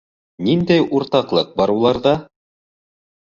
[0.45, 2.15] Ниндәй уртаҡлыҡ бар уларҙа?